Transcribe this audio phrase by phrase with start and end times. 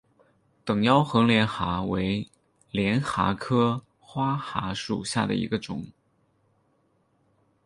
[0.65, 2.27] 等腰横帘蛤为
[2.71, 5.85] 帘蛤科花蛤属下的一个种。